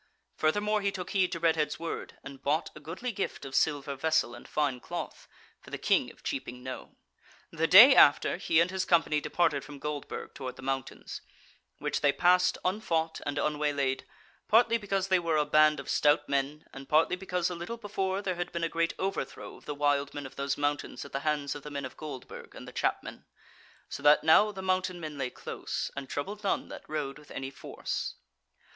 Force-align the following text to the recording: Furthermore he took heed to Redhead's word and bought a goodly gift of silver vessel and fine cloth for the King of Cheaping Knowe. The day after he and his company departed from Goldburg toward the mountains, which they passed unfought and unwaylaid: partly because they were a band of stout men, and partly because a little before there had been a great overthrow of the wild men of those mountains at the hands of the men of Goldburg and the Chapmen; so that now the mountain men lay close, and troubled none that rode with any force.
Furthermore 0.35 0.81
he 0.81 0.91
took 0.91 1.11
heed 1.11 1.31
to 1.31 1.39
Redhead's 1.39 1.77
word 1.79 2.17
and 2.23 2.41
bought 2.41 2.71
a 2.75 2.79
goodly 2.79 3.11
gift 3.11 3.45
of 3.45 3.53
silver 3.53 3.95
vessel 3.95 4.33
and 4.33 4.47
fine 4.47 4.79
cloth 4.79 5.27
for 5.59 5.69
the 5.69 5.77
King 5.77 6.09
of 6.09 6.23
Cheaping 6.23 6.63
Knowe. 6.63 6.95
The 7.51 7.67
day 7.67 7.93
after 7.93 8.37
he 8.37 8.59
and 8.59 8.71
his 8.71 8.83
company 8.83 9.21
departed 9.21 9.63
from 9.63 9.77
Goldburg 9.77 10.33
toward 10.33 10.55
the 10.55 10.63
mountains, 10.63 11.21
which 11.77 12.01
they 12.01 12.11
passed 12.11 12.57
unfought 12.65 13.21
and 13.27 13.37
unwaylaid: 13.37 14.05
partly 14.47 14.79
because 14.79 15.09
they 15.09 15.19
were 15.19 15.37
a 15.37 15.45
band 15.45 15.79
of 15.79 15.87
stout 15.87 16.27
men, 16.27 16.65
and 16.73 16.89
partly 16.89 17.15
because 17.15 17.51
a 17.51 17.55
little 17.55 17.77
before 17.77 18.23
there 18.23 18.33
had 18.37 18.51
been 18.51 18.63
a 18.63 18.69
great 18.69 18.95
overthrow 18.97 19.55
of 19.57 19.65
the 19.65 19.75
wild 19.75 20.15
men 20.15 20.25
of 20.25 20.35
those 20.35 20.57
mountains 20.57 21.05
at 21.05 21.11
the 21.11 21.19
hands 21.19 21.53
of 21.53 21.61
the 21.61 21.69
men 21.69 21.85
of 21.85 21.95
Goldburg 21.95 22.55
and 22.55 22.67
the 22.67 22.73
Chapmen; 22.73 23.25
so 23.87 24.01
that 24.01 24.23
now 24.23 24.51
the 24.51 24.63
mountain 24.63 24.99
men 24.99 25.19
lay 25.19 25.29
close, 25.29 25.91
and 25.95 26.09
troubled 26.09 26.43
none 26.43 26.69
that 26.69 26.89
rode 26.89 27.19
with 27.19 27.29
any 27.29 27.51
force. 27.51 28.15